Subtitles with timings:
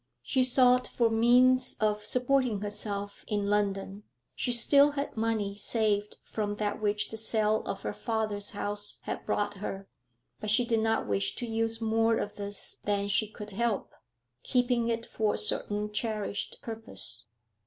[0.23, 4.01] She sought for means of supporting herself in London;
[4.33, 9.23] she still had money saved from that which the sale of her father's house had
[9.27, 9.85] brought her,
[10.39, 13.93] but she did not wish to use more of this than she could help,
[14.41, 17.27] keeping it for a certain cherished purpose.